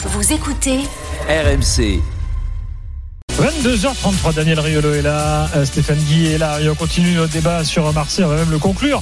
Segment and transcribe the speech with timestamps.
[0.00, 0.78] Vous écoutez
[1.28, 2.00] RMC.
[3.30, 7.62] 22h33, Daniel Riolo est là, euh, Stéphane Guy est là, et on continue notre débat
[7.64, 9.00] sur Marseille, on va même le conclure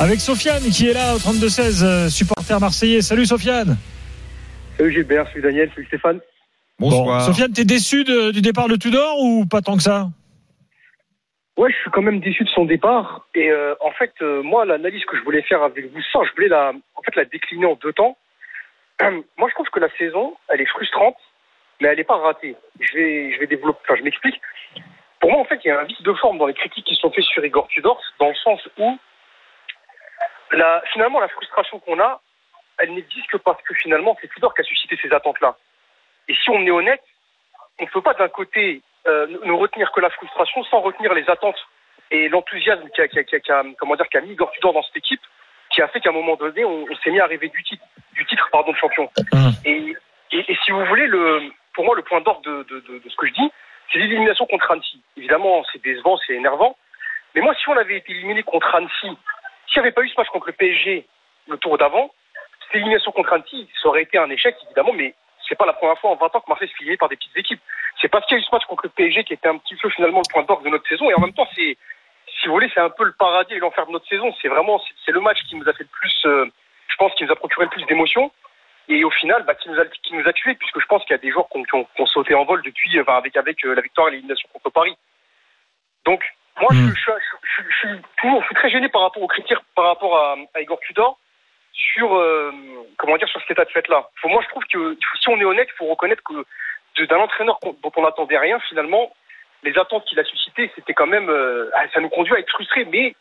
[0.00, 3.00] avec Sofiane qui est là au 32-16, euh, supporter marseillais.
[3.02, 3.76] Salut Sofiane
[4.76, 6.20] Salut Gilbert, salut Daniel, salut Stéphane.
[6.78, 7.22] Bonsoir.
[7.22, 10.08] Sofiane, t'es déçu de- du départ de Tudor ou pas tant que ça?
[11.56, 13.26] Ouais, je suis quand même déçu de son départ.
[13.34, 16.32] Et euh, en fait, euh, moi, l'analyse que je voulais faire avec vous, ça, je
[16.36, 18.16] voulais la, en fait, la décliner en deux temps.
[19.36, 21.16] moi, je trouve que la saison, elle est frustrante,
[21.80, 22.56] mais elle n'est pas ratée.
[22.80, 23.80] Je vais, je vais développer.
[23.84, 24.40] Enfin, je m'explique.
[25.20, 26.94] Pour moi, en fait, il y a un vice de forme dans les critiques qui
[26.96, 28.98] sont faites sur Igor Tudor, dans le sens où,
[30.52, 32.20] la, finalement, la frustration qu'on a,
[32.78, 35.56] elle n'existe que parce que finalement, c'est Tudor qui a suscité ces attentes-là.
[36.28, 37.02] Et si on est honnête,
[37.80, 41.28] on ne peut pas d'un côté euh, ne retenir que la frustration sans retenir les
[41.30, 41.58] attentes
[42.10, 44.32] et l'enthousiasme qui a, qui a- qui a- qui a- comment dire, qui a mis
[44.32, 45.20] Igor Tudor dans cette équipe,
[45.70, 47.84] qui a fait qu'à un moment donné, on, on s'est mis à rêver du titre,
[48.38, 49.10] titre pardon, de champion.
[49.32, 49.52] Mhm.
[49.64, 49.96] Et,
[50.32, 53.08] et, et si vous voulez, le, pour moi, le point d'ordre de, de, de, de
[53.08, 53.50] ce que je dis,
[53.92, 55.02] c'est l'élimination contre Annecy.
[55.16, 56.76] Évidemment, c'est décevant, c'est énervant.
[57.34, 59.16] Mais moi, si on avait été éliminé contre Annecy,
[59.68, 61.06] s'il n'y avait pas eu ce match contre le PSG
[61.48, 62.10] le tour d'avant,
[62.66, 65.14] cette élimination contre Annecy, ça aurait été un échec, évidemment, mais
[65.48, 67.36] c'est pas la première fois en 20 ans que Marseille se fait par des petites
[67.36, 67.60] équipes.
[68.00, 69.76] C'est parce qu'il y a eu ce match contre le PSG qui était un petit
[69.76, 71.10] peu finalement le point d'orgue de notre saison.
[71.10, 71.76] Et en même temps, c'est,
[72.40, 74.32] si vous voulez, c'est un peu le paradis et l'enfer de notre saison.
[74.40, 76.46] C'est vraiment, c'est, le match qui nous a fait le plus, euh,
[76.98, 78.30] pense, qui nous a procuré le plus d'émotions.
[78.90, 81.12] Et au final, bah, qui nous a, qui nous a tués, puisque je pense qu'il
[81.12, 83.02] y a des joueurs qui ont, qui ont- qui ont sauté en vol depuis, euh,
[83.02, 84.96] enfin, avec, avec euh, la victoire et l'élimination contre Paris.
[86.06, 86.24] Donc,
[86.60, 86.88] moi, Mm.
[86.88, 89.58] je, je, je, je- je suis toujours, je suis très gêné par rapport aux critiques,
[89.74, 91.18] par rapport à, à Igor Tudor
[91.72, 92.50] sur euh,
[92.96, 94.08] comment dire sur cet état de fait là.
[94.20, 96.44] Faut, moi je trouve que si on est honnête, il faut reconnaître que
[97.04, 99.14] d'un entraîneur dont on n'attendait rien finalement,
[99.62, 102.50] les attentes qu'il a suscitées, c'était quand même euh, ah, ça nous conduit à être
[102.50, 103.14] frustrés, mais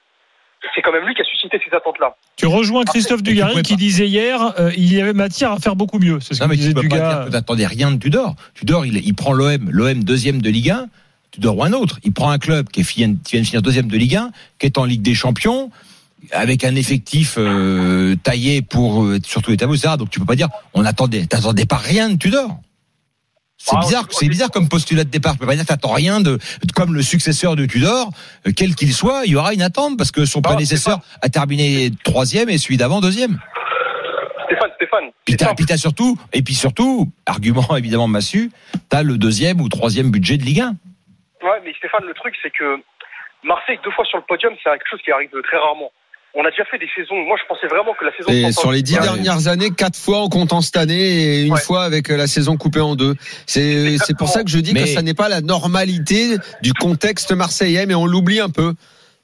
[0.75, 2.15] c'est quand même lui qui a suscité ces attentes là.
[2.35, 3.77] Tu rejoins Christophe tu Dugarry qui pas.
[3.77, 6.19] disait hier euh, il y avait matière à faire beaucoup mieux.
[6.19, 7.15] C'est ce Non, que mais tu disait peux pas Dugas.
[7.17, 8.35] dire que t'attendais rien de Tudor.
[8.55, 10.87] Tudor, il, il prend l'OM, l'OM deuxième de Ligue 1,
[11.31, 11.99] Tudor ou un autre.
[12.03, 14.31] Il prend un club qui, est, fi- qui vient de finir deuxième de Ligue 1,
[14.59, 15.69] qui est en Ligue des Champions,
[16.31, 19.93] avec un effectif euh, taillé pour euh, sur tous les tableaux, etc.
[19.97, 22.59] Donc tu peux pas dire, on attendait, t'attendais pas rien de Tudor.
[23.57, 25.33] C'est Ah, bizarre, c'est bizarre comme postulat de départ.
[25.33, 26.37] Tu peux pas dire t'attends rien de,
[26.75, 28.11] comme le successeur de Tudor,
[28.47, 31.29] euh, quel qu'il soit, il y aura une attente parce que son Ah, prédécesseur a
[31.29, 33.39] terminé troisième et celui d'avant deuxième.
[34.45, 38.51] Stéphane, Stéphane, Puis t'as, puis t'as surtout, et puis surtout, argument évidemment massu,
[38.89, 40.67] t'as le deuxième ou troisième budget de Ligue 1.
[41.43, 42.77] Ouais, mais Stéphane, le truc c'est que
[43.43, 45.91] Marseille deux fois sur le podium, c'est quelque chose qui arrive très rarement.
[46.39, 47.15] On a déjà fait des saisons.
[47.27, 48.29] Moi, je pensais vraiment que la saison.
[48.29, 49.01] Et sur les dix Ouais.
[49.01, 51.59] dernières années, quatre fois en comptant cette année et une Ouais.
[51.59, 53.15] fois avec euh, la saison coupée en deux.
[53.47, 57.31] C'est pour ça que je dis Mais- que ça n'est pas la normalité du contexte
[57.31, 58.75] marseillais, mais on l'oublie un peu.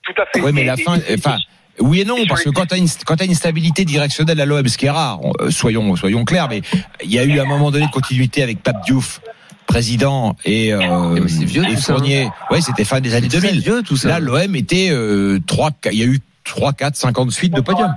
[0.04, 0.42] Tout à fait.
[0.44, 1.38] Oui, mais Et- la fin, enfin,
[1.80, 4.78] oui et non, parce que quand une, quand t'as une stabilité directionnelle à l'OM, ce
[4.78, 6.62] qui est rare, euh, soyons, soyons clairs, mais
[7.04, 9.22] il y a eu à un moment donné de continuité avec Pape Diouf,
[9.68, 10.80] président, et, euh,
[11.26, 11.78] vieux, et hein.
[11.78, 12.28] Fournier.
[12.52, 13.62] Ouais, c'était fin des années Très 2000.
[13.62, 14.10] vieux, tout ça.
[14.10, 17.94] Là, l'OM était, euh, trois, il y a eu 3, 4, 50 suites de podium.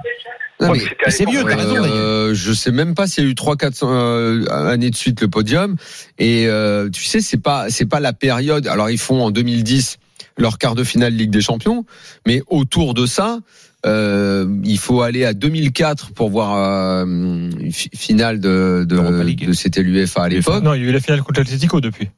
[0.61, 1.85] Non, Ouais, mais- c'était à c'est mieux, t'as raison.
[1.85, 5.21] Euh, je sais même pas s'il y a eu 3 4 euh, années de suite
[5.21, 5.77] le podium
[6.19, 9.99] et euh, tu sais c'est pas c'est pas la période alors ils font en 2010
[10.39, 11.85] leur quart de finale Ligue des Champions
[12.27, 13.41] mais autour de ça
[13.85, 19.53] euh, il faut aller à 2004 pour voir euh, une fi- finale de de, de
[19.53, 22.09] c'était l'UEFA à l'époque Non, il y a eu la finale contre l'Atlético depuis.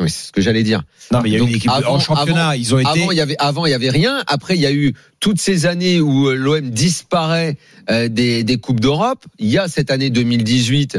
[0.00, 0.82] Oui, c'est ce que j'allais dire.
[1.12, 2.88] Non, mais il y a eu une équipe avant- en championnat, avant- ils ont été.
[2.88, 4.22] avant il y avait avant il y avait rien.
[4.26, 7.56] Après il y a eu toutes ces années où euh, l'OM disparaît
[7.90, 9.24] euh, des, des coupes d'Europe.
[9.38, 10.98] Il y a cette année 2018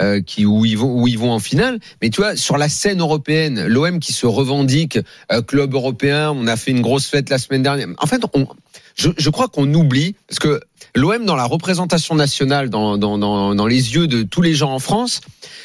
[0.00, 1.78] euh, qui où ils vont où ils vont en finale.
[2.02, 4.98] Mais tu vois sur la scène européenne l'OM qui se revendique
[5.32, 7.88] euh, club européen on a fait une grosse fête la semaine dernière.
[7.98, 8.46] En fait on
[9.16, 10.60] je, crois qu'on oublie parce que
[10.94, 13.18] l'OM dans la représentation nationale dans, dans,
[13.54, 15.20] dans, les yeux de tous les gens en France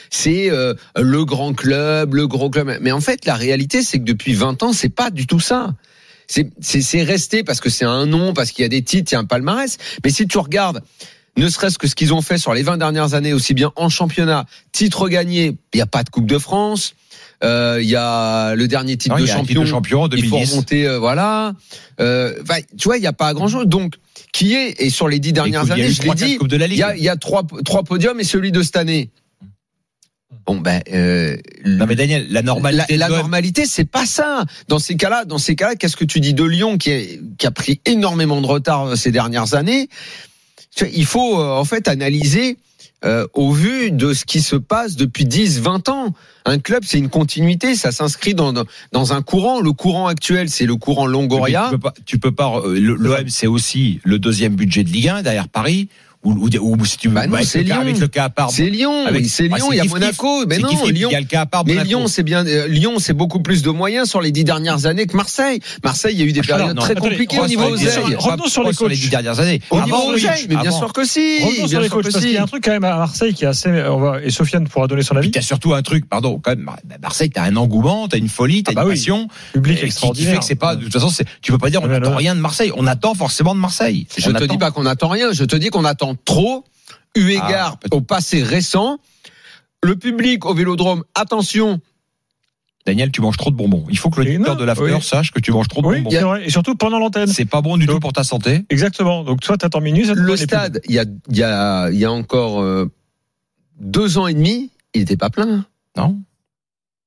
[0.10, 2.78] c'est euh, le grand club, le gros club.
[2.82, 5.74] Mais en fait, la réalité, c'est que depuis 20 ans, c'est pas du tout ça.
[6.28, 9.18] C'est resté parce que c'est un nom, parce qu'il y a des titres, il y
[9.18, 9.78] a un palmarès.
[10.04, 10.82] Mais si tu regardes,
[11.38, 13.90] ne serait-ce que ce qu'ils ont fait sur les 20 dernières années, aussi bien en
[13.90, 16.94] championnat, titre gagné, il n'y a pas de Coupe de France.
[17.44, 19.62] Euh, Il y a le dernier titre Non, de un titre champion.
[19.62, 20.52] de champion en Il faut 2010.
[20.52, 21.54] remonter, euh, voilà.
[22.00, 22.34] Euh,
[22.78, 23.66] tu vois, il n'y a pas grand chose.
[23.68, 23.96] Donc,
[24.32, 26.84] qui est et sur les dix dernières Écoute, années, je l'ai dit, la il y
[26.84, 29.10] a, y a trois, trois podiums et celui de cette année.
[30.46, 32.98] Bon ben, euh, Non, mais Daniel, la la, normalité.
[32.98, 34.46] la l'OM, normalité, c'est pas ça.
[34.68, 37.48] Dans ces cas-là, dans ces cas-là, qu'est-ce que tu dis de Lyon qui, est- qui
[37.48, 39.90] a pris énormément de retard euh, ces dernières années?
[40.94, 42.58] Il faut euh, en fait analyser
[43.04, 46.14] euh, au vu de ce qui se passe depuis 10, 20 ans.
[46.46, 49.60] Un club, c'est une continuité, ça s'inscrit dans, dans, dans un courant.
[49.62, 51.66] Le courant actuel, c'est le courant Longoria.
[51.70, 52.62] Tu peux pas, tu peux pas.
[52.66, 55.88] euh, le- L'OM, c'est aussi le deuxième budget de Ligue 1 derrière Paris,
[56.26, 57.82] ou, ou, ou si tu veux, Bah non, avec, c'est le cas, Lyon.
[57.82, 58.50] avec le cas à part.
[58.52, 59.84] C'est Lyon, Avec- c'est Lyon, il y a.
[59.86, 60.46] Monaco.
[60.48, 61.10] Mais non, Lyon.
[61.12, 61.64] Il y a le cas à part.
[61.66, 61.88] Mais Monaco.
[61.90, 62.46] Lyon, c'est bien.
[62.46, 65.60] euh, Lyon, c'est beaucoup plus de moyens sur les dix dernières années que Marseille.
[65.84, 67.84] Marseille, il y a eu des Alors, période non, très attendez, compliquées au niveau se
[67.86, 67.92] oseille.
[67.92, 69.62] sur- revenons sur les dix dernières années.
[69.70, 71.44] Au Avant, niveau oseille, mais bien sûr que si.
[71.44, 73.44] Revenons sur les coachs parce qu'il y a un truc quand même à Marseille qui
[73.46, 73.70] est assez.
[74.24, 75.32] Et Sofiane pourra donner son Puis avis.
[75.32, 78.64] t'as surtout un truc, pardon, quand même, Mar- Marseille, t'as un engouement, t'as une folie,
[78.64, 79.28] t'as Ah bah une passion.
[79.54, 80.34] Public et qui- qui extraordinaire.
[80.34, 81.10] fait que c'est pas, de toute façon,
[81.42, 82.16] tu peux pas dire on Ouais, attend ouais.
[82.18, 82.72] rien de Marseille.
[82.76, 84.08] On attend forcément de Marseille.
[84.18, 86.64] Je te dis pas qu'on attend rien, je te dis qu'on attend trop,
[87.16, 87.94] eu égard Ah, peut-être.
[87.96, 88.98] au passé récent.
[89.84, 91.80] Le public au Vélodrome, attention,
[92.86, 93.86] Daniel, tu manges trop de bonbons.
[93.90, 95.02] Il faut que l'auditeur de l'after oui.
[95.02, 96.10] sache que tu manges trop de Oui, bonbons.
[96.12, 96.46] c'est vrai.
[96.46, 97.28] Et surtout pendant l'antenne.
[97.28, 98.64] C'est pas bon du tout pour ta santé.
[98.70, 99.24] Exactement.
[99.24, 100.06] Donc toi, t'attends minuit.
[100.06, 102.92] ça te le stade, il y a, y a, y a encore euh,
[103.80, 105.66] deux ans et demi, il n'était pas plein.
[105.98, 106.20] Non?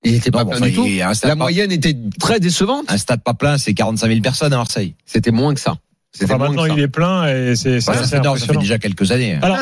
[0.05, 0.84] Il n'était pas Non, plein enfin, du tout.
[0.87, 2.84] il y a un stade La pas- moyenne était très décevante.
[2.88, 4.94] Un stade pas plein, c'est 45 000 personnes à Marseille.
[5.05, 5.76] C'était moins que ça.
[6.25, 9.38] Enfin, maintenant, il est plein et c'est Ouais, ça, ça fait déjà quelques années.
[9.43, 9.59] Alors,